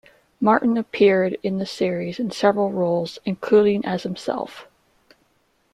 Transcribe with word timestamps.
Martin 0.39 0.77
appeared 0.79 1.37
in 1.43 1.59
the 1.59 1.65
series 1.67 2.19
in 2.19 2.31
several 2.31 2.71
roles, 2.71 3.19
including 3.23 3.85
as 3.85 4.01
himself. 4.01 4.67